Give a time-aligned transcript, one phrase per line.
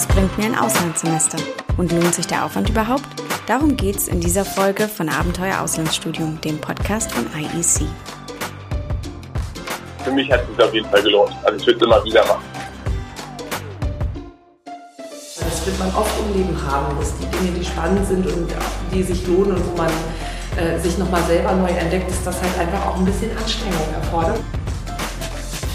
[0.00, 1.36] Was bringt mir ein Auslandssemester?
[1.76, 3.04] Und lohnt sich der Aufwand überhaupt?
[3.46, 7.86] Darum geht's in dieser Folge von Abenteuer Auslandsstudium, dem Podcast von IEC.
[10.02, 11.36] Für mich hat es sich auf jeden Fall gelohnt.
[11.44, 12.42] Also ich würde es immer wieder machen.
[14.64, 18.50] Das wird man oft im Leben haben, dass die Dinge, die spannend sind und
[18.94, 19.90] die sich lohnen und wo man
[20.56, 24.40] äh, sich nochmal selber neu entdeckt, dass das halt einfach auch ein bisschen Anstrengung erfordert.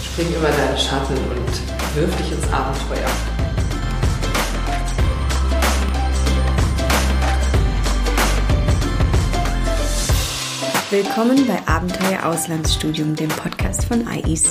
[0.04, 3.35] Spring über deinen Schatten und wirf dich ins Abenteuer.
[10.92, 14.46] Willkommen bei Abenteuer Auslandsstudium, dem Podcast von IEC.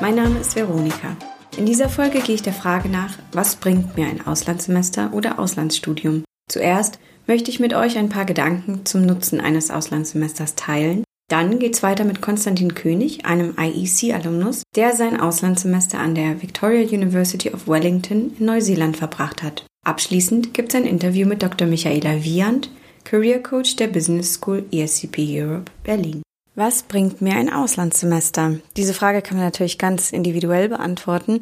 [0.00, 1.16] Mein Name ist Veronika.
[1.56, 6.22] In dieser Folge gehe ich der Frage nach, was bringt mir ein Auslandssemester oder Auslandsstudium?
[6.48, 11.02] Zuerst möchte ich mit euch ein paar Gedanken zum Nutzen eines Auslandssemesters teilen.
[11.28, 17.50] Dann geht's weiter mit Konstantin König, einem IEC-Alumnus, der sein Auslandssemester an der Victoria University
[17.50, 19.66] of Wellington in Neuseeland verbracht hat.
[19.84, 21.66] Abschließend gibt es ein Interview mit Dr.
[21.66, 22.70] Michaela Wiand,
[23.04, 26.22] Career Coach der Business School ESCP Europe Berlin.
[26.54, 28.56] Was bringt mir ein Auslandssemester?
[28.76, 31.40] Diese Frage kann man natürlich ganz individuell beantworten,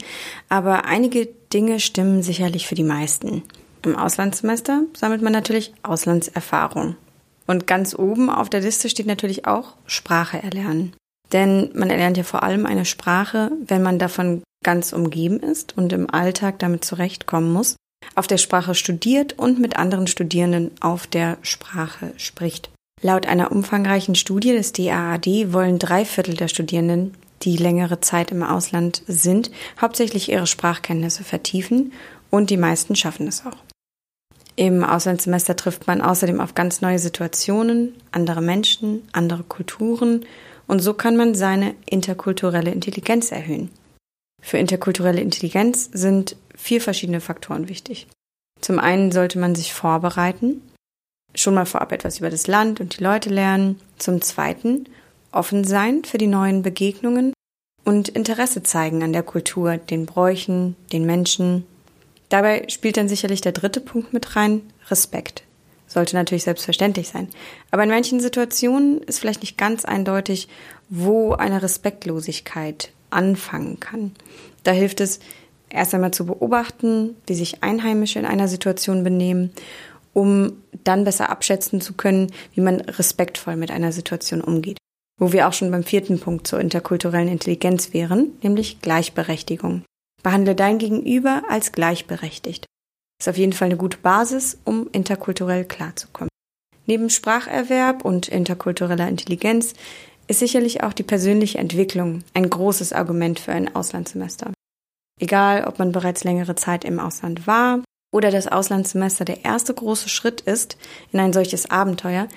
[0.49, 3.43] aber einige Dinge stimmen sicherlich für die meisten.
[3.85, 6.97] Im Auslandssemester sammelt man natürlich Auslandserfahrung.
[7.47, 10.95] Und ganz oben auf der Liste steht natürlich auch Sprache erlernen.
[11.33, 15.93] Denn man erlernt ja vor allem eine Sprache, wenn man davon ganz umgeben ist und
[15.93, 17.77] im Alltag damit zurechtkommen muss
[18.15, 22.71] auf der Sprache studiert und mit anderen Studierenden auf der Sprache spricht.
[23.01, 28.43] Laut einer umfangreichen Studie des DAAD wollen drei Viertel der Studierenden, die längere Zeit im
[28.43, 31.93] Ausland sind, hauptsächlich ihre Sprachkenntnisse vertiefen
[32.31, 33.57] und die meisten schaffen es auch.
[34.57, 40.27] Im Auslandssemester trifft man außerdem auf ganz neue Situationen, andere Menschen, andere Kulturen
[40.67, 43.71] und so kann man seine interkulturelle Intelligenz erhöhen.
[44.43, 48.07] Für interkulturelle Intelligenz sind vier verschiedene Faktoren wichtig.
[48.61, 50.61] Zum einen sollte man sich vorbereiten,
[51.35, 53.81] schon mal vorab etwas über das Land und die Leute lernen.
[53.97, 54.87] Zum zweiten
[55.33, 57.33] offen sein für die neuen Begegnungen
[57.85, 61.65] und Interesse zeigen an der Kultur, den Bräuchen, den Menschen.
[62.29, 65.45] Dabei spielt dann sicherlich der dritte Punkt mit rein, Respekt.
[65.87, 67.29] Sollte natürlich selbstverständlich sein.
[67.71, 70.49] Aber in manchen Situationen ist vielleicht nicht ganz eindeutig,
[70.91, 74.13] wo eine Respektlosigkeit anfangen kann.
[74.65, 75.21] Da hilft es,
[75.71, 79.51] erst einmal zu beobachten, wie sich Einheimische in einer Situation benehmen,
[80.13, 80.53] um
[80.85, 84.79] dann besser abschätzen zu können, wie man respektvoll mit einer Situation umgeht.
[85.21, 89.83] Wo wir auch schon beim vierten Punkt zur interkulturellen Intelligenz wären, nämlich Gleichberechtigung.
[90.23, 92.67] Behandle dein Gegenüber als gleichberechtigt.
[93.21, 96.29] Ist auf jeden Fall eine gute Basis, um interkulturell klarzukommen.
[96.87, 99.75] Neben Spracherwerb und interkultureller Intelligenz
[100.29, 104.53] ist sicherlich auch die persönliche Entwicklung ein großes Argument für ein Auslandssemester.
[105.19, 110.09] Egal, ob man bereits längere Zeit im Ausland war oder das Auslandssemester der erste große
[110.09, 110.77] Schritt ist
[111.13, 112.29] in ein solches Abenteuer,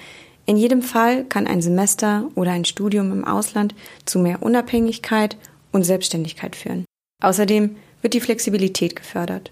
[0.46, 3.76] in jedem Fall kann ein Semester oder ein Studium im Ausland
[4.06, 5.38] zu mehr Unabhängigkeit
[5.72, 6.86] und Selbstständigkeit führen.
[7.24, 9.52] Außerdem wird die Flexibilität gefördert.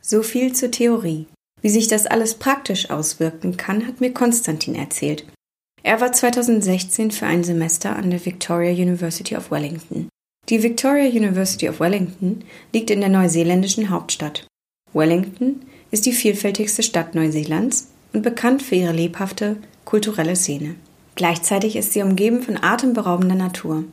[0.00, 1.26] So viel zur Theorie.
[1.62, 5.24] Wie sich das alles praktisch auswirken kann, hat mir Konstantin erzählt.
[5.82, 10.08] Er war 2016 für ein Semester an der Victoria University of Wellington.
[10.50, 14.46] Die Victoria University of Wellington liegt in der neuseeländischen Hauptstadt.
[14.92, 19.56] Wellington ist die vielfältigste Stadt Neuseelands und bekannt für ihre lebhafte
[19.86, 20.74] kulturelle Szene.
[21.14, 23.84] Gleichzeitig ist sie umgeben von atemberaubender Natur.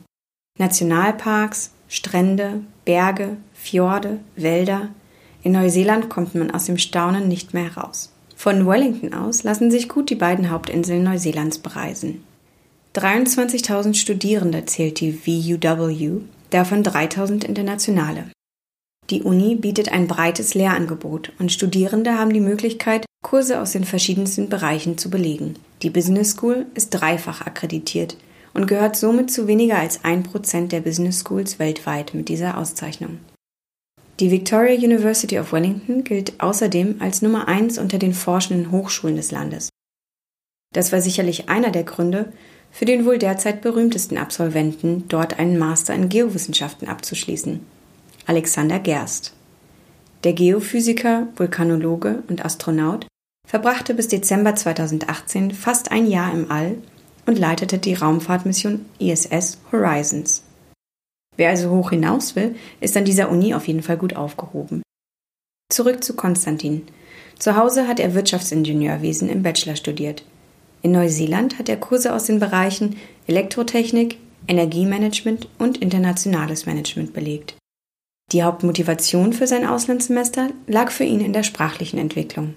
[0.58, 4.90] Nationalparks, Strände, Berge, Fjorde, Wälder.
[5.42, 8.12] In Neuseeland kommt man aus dem Staunen nicht mehr heraus.
[8.36, 12.24] Von Wellington aus lassen sich gut die beiden Hauptinseln Neuseelands bereisen.
[12.94, 16.20] 23.000 Studierende zählt die VUW,
[16.54, 18.30] davon 3.000 internationale.
[19.10, 24.48] Die Uni bietet ein breites Lehrangebot und Studierende haben die Möglichkeit, Kurse aus den verschiedensten
[24.48, 25.56] Bereichen zu belegen.
[25.82, 28.16] Die Business School ist dreifach akkreditiert
[28.54, 33.18] und gehört somit zu weniger als 1% der Business Schools weltweit mit dieser Auszeichnung.
[34.20, 39.30] Die Victoria University of Wellington gilt außerdem als Nummer eins unter den forschenden Hochschulen des
[39.30, 39.68] Landes.
[40.74, 42.32] Das war sicherlich einer der Gründe,
[42.72, 47.60] für den wohl derzeit berühmtesten Absolventen, dort einen Master in Geowissenschaften abzuschließen,
[48.26, 49.34] Alexander Gerst.
[50.24, 53.06] Der Geophysiker, Vulkanologe und Astronaut
[53.46, 56.76] verbrachte bis Dezember 2018 fast ein Jahr im All
[57.26, 60.42] und leitete die Raumfahrtmission ISS Horizons.
[61.36, 64.82] Wer also hoch hinaus will, ist an dieser Uni auf jeden Fall gut aufgehoben.
[65.70, 66.82] Zurück zu Konstantin.
[67.38, 70.24] Zu Hause hat er Wirtschaftsingenieurwesen im Bachelor studiert.
[70.82, 72.96] In Neuseeland hat er Kurse aus den Bereichen
[73.26, 74.18] Elektrotechnik,
[74.48, 77.54] Energiemanagement und internationales Management belegt.
[78.32, 82.54] Die Hauptmotivation für sein Auslandssemester lag für ihn in der sprachlichen Entwicklung.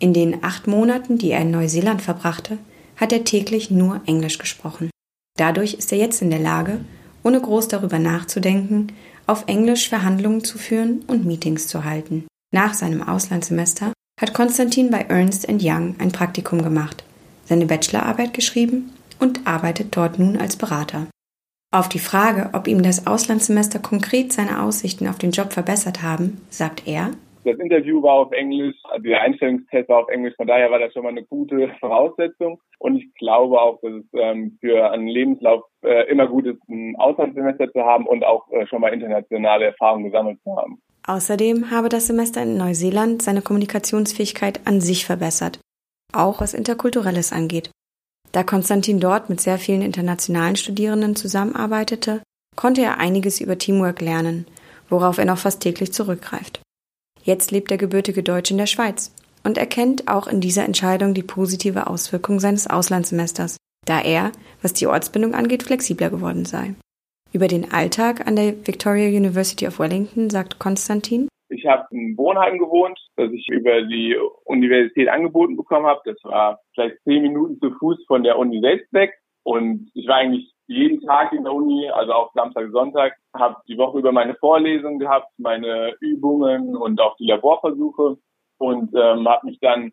[0.00, 2.58] In den acht Monaten, die er in Neuseeland verbrachte,
[2.96, 4.90] hat er täglich nur Englisch gesprochen.
[5.36, 6.80] Dadurch ist er jetzt in der Lage,
[7.22, 8.88] ohne groß darüber nachzudenken,
[9.26, 12.26] auf Englisch Verhandlungen zu führen und Meetings zu halten.
[12.52, 17.04] Nach seinem Auslandssemester hat Konstantin bei Ernst Young ein Praktikum gemacht,
[17.48, 21.06] seine Bachelorarbeit geschrieben und arbeitet dort nun als Berater.
[21.70, 26.40] Auf die Frage, ob ihm das Auslandssemester konkret seine Aussichten auf den Job verbessert haben,
[26.50, 27.10] sagt er,
[27.44, 30.92] das Interview war auf Englisch, also der Einstellungstest war auf Englisch, von daher war das
[30.92, 32.60] schon mal eine gute Voraussetzung.
[32.78, 36.96] Und ich glaube auch, dass es ähm, für einen Lebenslauf äh, immer gut ist, ein
[36.98, 40.80] Auslandssemester zu haben und auch äh, schon mal internationale Erfahrungen gesammelt zu haben.
[41.06, 45.58] Außerdem habe das Semester in Neuseeland seine Kommunikationsfähigkeit an sich verbessert,
[46.12, 47.70] auch was Interkulturelles angeht.
[48.32, 52.22] Da Konstantin dort mit sehr vielen internationalen Studierenden zusammenarbeitete,
[52.56, 54.46] konnte er einiges über Teamwork lernen,
[54.88, 56.60] worauf er noch fast täglich zurückgreift.
[57.22, 59.12] Jetzt lebt der gebürtige Deutsche in der Schweiz
[59.44, 64.32] und erkennt auch in dieser Entscheidung die positive Auswirkung seines Auslandssemesters, da er,
[64.62, 66.74] was die Ortsbindung angeht, flexibler geworden sei.
[67.32, 71.28] Über den Alltag an der Victoria University of Wellington sagt Konstantin.
[71.50, 76.00] Ich habe in Wohnheim gewohnt, das ich über die Universität angeboten bekommen habe.
[76.04, 79.14] Das war vielleicht zehn Minuten zu Fuß von der Uni selbst weg.
[79.42, 83.78] Und ich war eigentlich jeden Tag in der Uni, also auch Samstag, Sonntag, habe die
[83.78, 88.18] Woche über meine Vorlesungen gehabt, meine Übungen und auch die Laborversuche
[88.58, 89.92] und ähm, habe mich dann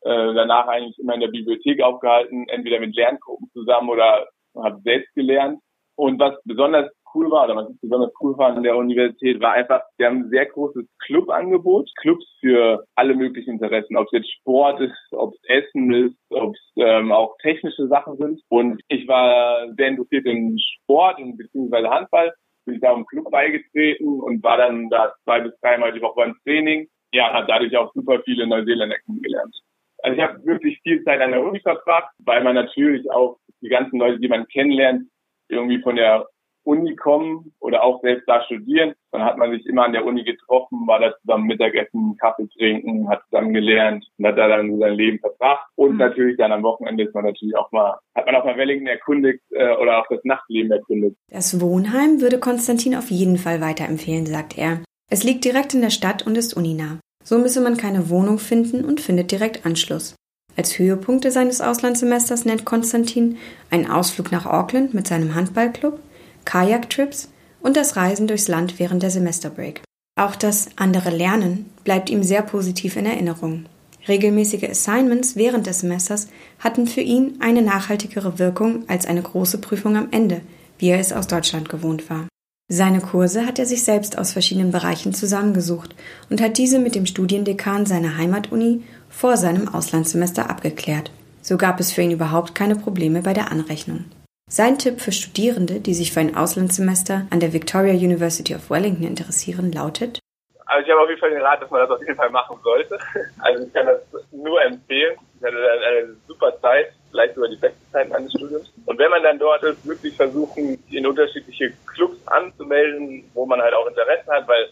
[0.00, 5.14] äh, danach eigentlich immer in der Bibliothek aufgehalten, entweder mit Lerngruppen zusammen oder habe selbst
[5.14, 5.60] gelernt.
[5.94, 9.52] Und was besonders cool war, oder was ich besonders cool fand an der Universität, war
[9.52, 14.32] einfach, wir haben ein sehr großes Clubangebot, Clubs für alle möglichen Interessen, ob es jetzt
[14.40, 18.40] Sport ist, ob es Essen ist, ob es ähm, auch technische Sachen sind.
[18.48, 22.32] Und ich war sehr interessiert in Sport und beziehungsweise Handball,
[22.64, 26.16] bin ich da im Club beigetreten und war dann da zwei bis dreimal die Woche
[26.16, 26.88] beim Training.
[27.12, 29.56] Ja, hat dadurch auch super viele Neuseeländer kennengelernt.
[30.02, 33.68] Also ich habe wirklich viel Zeit an der Uni verbracht, weil man natürlich auch die
[33.68, 35.08] ganzen Leute, die man kennenlernt,
[35.48, 36.26] irgendwie von der
[36.68, 38.92] Uni kommen oder auch selbst da studieren.
[39.10, 43.08] Dann hat man sich immer an der Uni getroffen, war da zusammen Mittagessen, Kaffee trinken,
[43.08, 45.66] hat zusammen gelernt und hat da dann sein Leben verbracht.
[45.76, 45.98] Und mhm.
[45.98, 49.42] natürlich dann am Wochenende ist man natürlich auch mal, hat man auch mal Wellington erkundigt
[49.50, 51.16] äh, oder auch das Nachtleben erkundigt.
[51.30, 54.80] Das Wohnheim würde Konstantin auf jeden Fall weiterempfehlen, sagt er.
[55.10, 57.00] Es liegt direkt in der Stadt und ist uninah.
[57.24, 60.14] So müsse man keine Wohnung finden und findet direkt Anschluss.
[60.56, 63.38] Als Höhepunkte seines Auslandssemesters nennt Konstantin
[63.70, 66.00] einen Ausflug nach Auckland mit seinem Handballclub,
[66.48, 67.28] Kajaktrips
[67.60, 69.82] und das Reisen durchs Land während der Semesterbreak.
[70.18, 73.66] Auch das andere Lernen bleibt ihm sehr positiv in Erinnerung.
[74.08, 76.28] Regelmäßige Assignments während des Semesters
[76.58, 80.40] hatten für ihn eine nachhaltigere Wirkung als eine große Prüfung am Ende,
[80.78, 82.26] wie er es aus Deutschland gewohnt war.
[82.70, 85.94] Seine Kurse hat er sich selbst aus verschiedenen Bereichen zusammengesucht
[86.30, 91.10] und hat diese mit dem Studiendekan seiner Heimatuni vor seinem Auslandssemester abgeklärt.
[91.42, 94.06] So gab es für ihn überhaupt keine Probleme bei der Anrechnung.
[94.48, 99.06] Sein Tipp für Studierende, die sich für ein Auslandssemester an der Victoria University of Wellington
[99.06, 100.20] interessieren, lautet
[100.68, 102.58] also ich habe auf jeden Fall den Rat, dass man das auf jeden Fall machen
[102.62, 102.98] sollte.
[103.40, 105.16] Also ich kann das nur empfehlen.
[105.38, 108.70] Ich hatte eine super Zeit, vielleicht sogar die beste Zeit meines Studiums.
[108.84, 113.72] Und wenn man dann dort ist, wirklich versuchen, in unterschiedliche Clubs anzumelden, wo man halt
[113.72, 114.68] auch Interesse hat, weil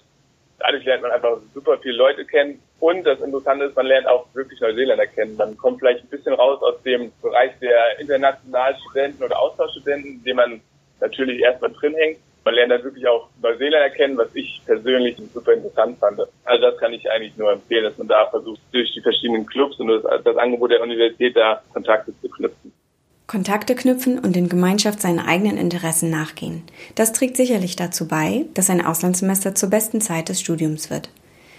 [0.59, 2.61] dadurch lernt man einfach super viele Leute kennen.
[2.87, 5.35] Und das Interessante ist, man lernt auch wirklich Neuseeländer kennen.
[5.37, 10.37] Man kommt vielleicht ein bisschen raus aus dem Bereich der internationalen Studenten oder Austauschstudenten, den
[10.37, 10.61] man
[11.01, 12.19] natürlich erstmal drin hängt.
[12.45, 16.21] Man lernt dann wirklich auch Neuseeländer kennen, was ich persönlich super interessant fand.
[16.45, 19.81] Also das kann ich eigentlich nur empfehlen, dass man da versucht, durch die verschiedenen Clubs
[19.81, 22.73] und das, das Angebot der Universität da Kontakte zu knüpfen.
[23.27, 26.63] Kontakte knüpfen und in Gemeinschaft seinen eigenen Interessen nachgehen.
[26.95, 31.11] Das trägt sicherlich dazu bei, dass ein Auslandssemester zur besten Zeit des Studiums wird.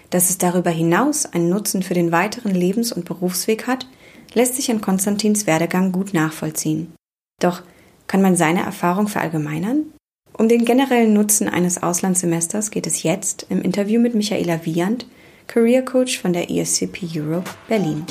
[0.09, 3.87] Dass es darüber hinaus einen Nutzen für den weiteren Lebens- und Berufsweg hat,
[4.33, 6.93] lässt sich an Konstantins Werdegang gut nachvollziehen.
[7.41, 7.61] Doch
[8.07, 9.93] kann man seine Erfahrung verallgemeinern?
[10.37, 15.07] Um den generellen Nutzen eines Auslandssemesters geht es jetzt im Interview mit Michaela Wiand,
[15.47, 18.05] Career Coach von der ESCP Europe Berlin.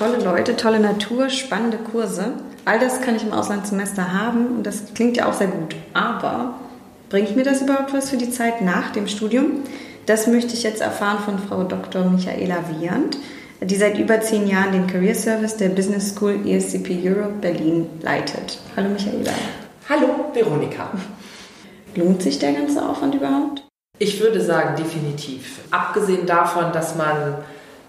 [0.00, 2.32] Tolle Leute, tolle Natur, spannende Kurse.
[2.64, 5.76] All das kann ich im Auslandssemester haben und das klingt ja auch sehr gut.
[5.92, 6.54] Aber
[7.10, 9.62] bringt mir das überhaupt was für die Zeit nach dem Studium?
[10.06, 12.06] Das möchte ich jetzt erfahren von Frau Dr.
[12.06, 13.18] Michaela Wiand,
[13.60, 18.58] die seit über zehn Jahren den Career Service der Business School ESCP Europe Berlin leitet.
[18.78, 19.32] Hallo Michaela.
[19.86, 20.92] Hallo Veronika.
[21.94, 23.64] Lohnt sich der ganze Aufwand überhaupt?
[23.98, 25.58] Ich würde sagen, definitiv.
[25.70, 27.34] Abgesehen davon, dass man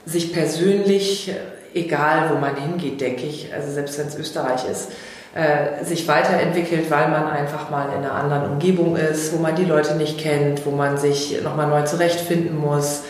[0.05, 1.31] sich persönlich,
[1.73, 4.91] egal wo man hingeht, denke ich, also selbst wenn es Österreich ist,
[5.33, 9.63] äh, sich weiterentwickelt, weil man einfach mal in einer anderen Umgebung ist, wo man die
[9.63, 13.03] Leute nicht kennt, wo man sich nochmal neu zurechtfinden muss.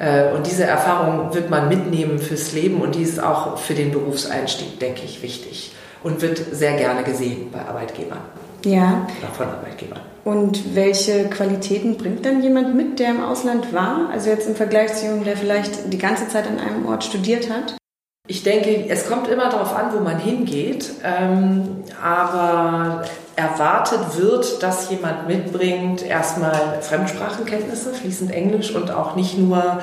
[0.00, 3.92] Äh, und diese Erfahrung wird man mitnehmen fürs Leben und die ist auch für den
[3.92, 8.18] Berufseinstieg, denke ich, wichtig und wird sehr gerne gesehen bei Arbeitgebern.
[8.64, 9.06] Ja.
[9.20, 10.00] Oder von Arbeitgebern.
[10.24, 14.10] Und welche Qualitäten bringt dann jemand mit, der im Ausland war?
[14.12, 17.48] Also jetzt im Vergleich zu jemandem, der vielleicht die ganze Zeit an einem Ort studiert
[17.48, 17.79] hat?
[18.26, 24.90] Ich denke, es kommt immer darauf an, wo man hingeht, ähm, aber erwartet wird, dass
[24.90, 29.82] jemand mitbringt erstmal Fremdsprachenkenntnisse, fließend Englisch und auch nicht nur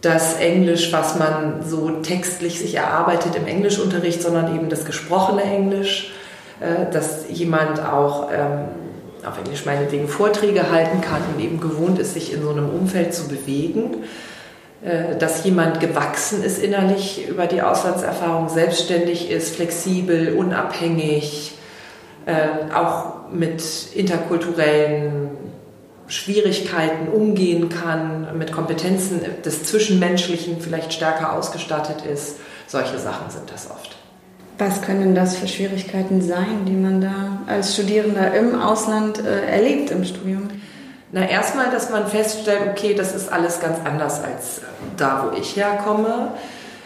[0.00, 6.12] das Englisch, was man so textlich sich erarbeitet im Englischunterricht, sondern eben das gesprochene Englisch,
[6.60, 8.64] äh, dass jemand auch ähm,
[9.24, 13.14] auf Englisch meinetwegen Vorträge halten kann und eben gewohnt ist, sich in so einem Umfeld
[13.14, 14.04] zu bewegen.
[14.84, 21.54] Äh, dass jemand gewachsen ist innerlich über die Auslandserfahrung, selbstständig ist, flexibel, unabhängig,
[22.26, 23.62] äh, auch mit
[23.94, 25.30] interkulturellen
[26.08, 32.38] Schwierigkeiten umgehen kann, mit Kompetenzen des Zwischenmenschlichen vielleicht stärker ausgestattet ist.
[32.66, 33.96] Solche Sachen sind das oft.
[34.58, 39.92] Was können das für Schwierigkeiten sein, die man da als Studierender im Ausland äh, erlebt
[39.92, 40.48] im Studium?
[41.12, 44.62] Na, erstmal, dass man feststellt, okay, das ist alles ganz anders als
[44.96, 46.32] da, wo ich herkomme.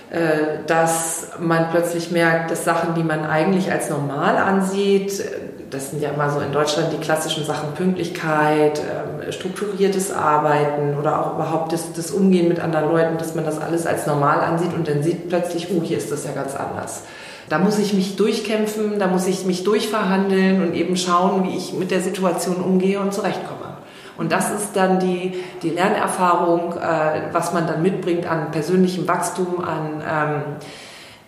[0.08, 5.20] Äh, dass man plötzlich merkt, dass Sachen, die man eigentlich als normal ansieht,
[5.70, 11.20] das sind ja immer so in Deutschland die klassischen Sachen Pünktlichkeit, ähm, strukturiertes Arbeiten oder
[11.20, 14.72] auch überhaupt das, das Umgehen mit anderen Leuten, dass man das alles als normal ansieht
[14.74, 17.02] und dann sieht plötzlich, oh, hier ist das ja ganz anders.
[17.48, 21.72] Da muss ich mich durchkämpfen, da muss ich mich durchverhandeln und eben schauen, wie ich
[21.72, 23.65] mit der Situation umgehe und zurechtkomme.
[24.18, 29.62] Und das ist dann die, die Lernerfahrung, äh, was man dann mitbringt an persönlichem Wachstum,
[29.62, 30.42] an ähm,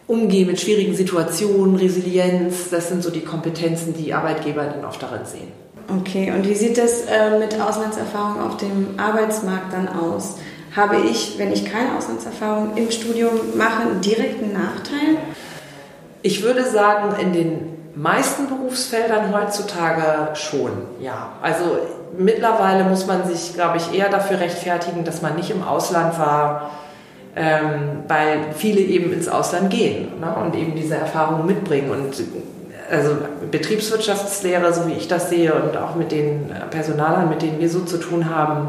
[0.06, 2.70] Umgehen mit schwierigen Situationen, Resilienz.
[2.70, 5.52] Das sind so die Kompetenzen, die Arbeitgeber dann oft darin sehen.
[6.00, 10.36] Okay, und wie sieht das äh, mit Auslandserfahrung auf dem Arbeitsmarkt dann aus?
[10.74, 15.16] Habe ich, wenn ich keine Auslandserfahrung im Studium mache, einen direkten Nachteil?
[16.22, 21.32] Ich würde sagen, in den meisten Berufsfeldern heutzutage schon, ja.
[21.42, 21.78] Also
[22.16, 26.70] mittlerweile muss man sich, glaube ich, eher dafür rechtfertigen, dass man nicht im Ausland war,
[27.36, 31.90] ähm, weil viele eben ins Ausland gehen ne, und eben diese Erfahrungen mitbringen.
[31.90, 32.14] Und
[32.90, 33.16] also
[33.50, 37.80] Betriebswirtschaftslehre, so wie ich das sehe, und auch mit den Personalern, mit denen wir so
[37.80, 38.68] zu tun haben,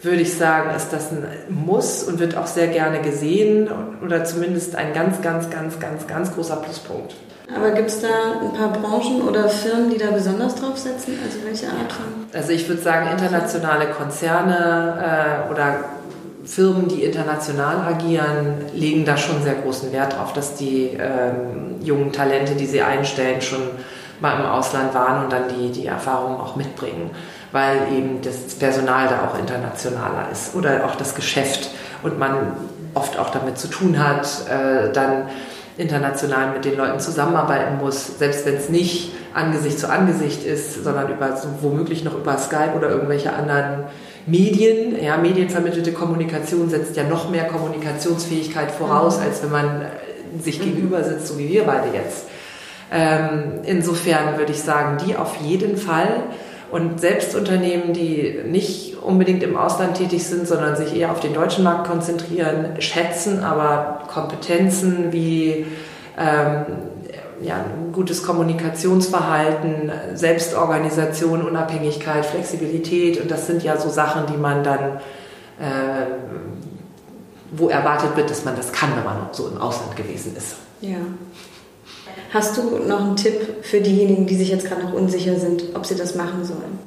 [0.00, 3.68] würde ich sagen, ist das ein Muss und wird auch sehr gerne gesehen
[4.04, 7.14] oder zumindest ein ganz, ganz, ganz, ganz, ganz großer Pluspunkt.
[7.54, 8.08] Aber gibt es da
[8.40, 11.18] ein paar Branchen oder Firmen, die da besonders drauf setzen?
[11.24, 12.04] Also welche Art von?
[12.32, 15.84] Also ich würde sagen, internationale Konzerne äh, oder
[16.44, 22.12] Firmen, die international agieren, legen da schon sehr großen Wert drauf, dass die ähm, jungen
[22.12, 23.60] Talente, die sie einstellen, schon
[24.20, 27.10] mal im Ausland waren und dann die, die Erfahrungen auch mitbringen
[27.52, 31.70] weil eben das Personal da auch internationaler ist oder auch das Geschäft
[32.02, 32.56] und man
[32.94, 35.28] oft auch damit zu tun hat, äh, dann
[35.78, 41.10] international mit den Leuten zusammenarbeiten muss, selbst wenn es nicht Angesicht zu Angesicht ist, sondern
[41.10, 43.84] über womöglich noch über Skype oder irgendwelche anderen
[44.26, 45.02] Medien.
[45.02, 49.24] Ja, medienvermittelte Kommunikation setzt ja noch mehr Kommunikationsfähigkeit voraus, mhm.
[49.24, 52.26] als wenn man äh, sich gegenüber sitzt, so wie wir beide jetzt.
[52.90, 56.24] Ähm, insofern würde ich sagen, die auf jeden Fall.
[56.70, 61.34] Und selbst Unternehmen, die nicht unbedingt im Ausland tätig sind, sondern sich eher auf den
[61.34, 65.66] deutschen Markt konzentrieren, schätzen aber Kompetenzen wie
[66.18, 66.64] ähm,
[67.42, 73.20] ja, gutes Kommunikationsverhalten, Selbstorganisation, Unabhängigkeit, Flexibilität.
[73.20, 74.96] Und das sind ja so Sachen, die man dann,
[75.58, 76.06] äh,
[77.50, 80.56] wo erwartet wird, dass man das kann, wenn man so im Ausland gewesen ist.
[80.80, 80.98] Ja.
[82.32, 85.84] Hast du noch einen Tipp für diejenigen, die sich jetzt gerade noch unsicher sind, ob
[85.84, 86.78] sie das machen sollen?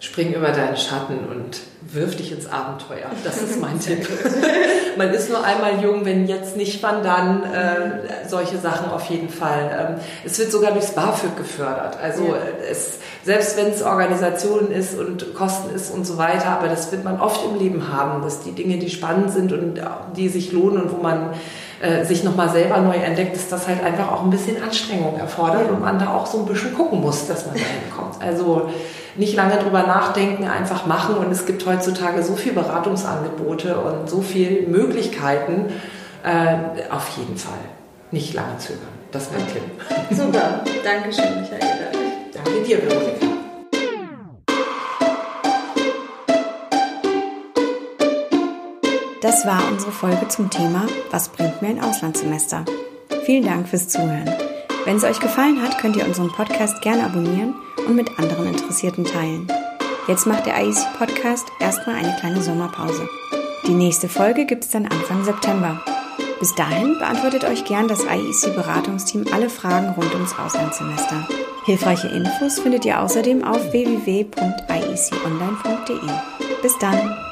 [0.00, 1.58] Spring über deinen Schatten und
[1.92, 3.08] wirf dich ins Abenteuer.
[3.24, 4.06] Das ist mein Tipp.
[4.96, 7.42] Man ist nur einmal jung, wenn jetzt nicht, wann dann.
[7.44, 9.96] Äh, solche Sachen auf jeden Fall.
[9.96, 11.98] Ähm, es wird sogar durchs BAföG gefördert.
[12.02, 12.36] Also ja.
[12.70, 17.04] es, selbst wenn es Organisation ist und Kosten ist und so weiter, aber das wird
[17.04, 19.80] man oft im Leben haben, dass die Dinge, die spannend sind und
[20.16, 21.30] die sich lohnen und wo man
[21.80, 25.70] äh, sich nochmal selber neu entdeckt, dass das halt einfach auch ein bisschen Anstrengung erfordert
[25.70, 28.16] und man da auch so ein bisschen gucken muss, dass man da hinkommt.
[28.20, 28.68] Also
[29.18, 34.22] nicht lange drüber nachdenken, einfach machen und es gibt heutzutage so viele Beratungsangebote und so
[34.22, 35.66] viele Möglichkeiten.
[36.24, 37.58] Äh, auf jeden Fall
[38.10, 38.88] nicht lange zögern.
[39.12, 39.62] Das ist mein Tipp.
[40.10, 41.60] Super, Dankeschön, Michael.
[42.32, 43.26] Danke dir, Veronika.
[49.20, 52.64] Das war unsere Folge zum Thema Was bringt mir ein Auslandssemester?
[53.24, 54.32] Vielen Dank fürs Zuhören.
[54.84, 57.54] Wenn es euch gefallen hat, könnt ihr unseren Podcast gerne abonnieren
[57.88, 59.46] und mit anderen Interessierten teilen.
[60.06, 63.08] Jetzt macht der IEC Podcast erstmal eine kleine Sommerpause.
[63.66, 65.82] Die nächste Folge gibt es dann Anfang September.
[66.38, 71.26] Bis dahin beantwortet euch gern das IEC Beratungsteam alle Fragen rund ums Auslandssemester.
[71.64, 76.10] Hilfreiche Infos findet ihr außerdem auf www.ieconline.de.
[76.62, 77.27] Bis dann!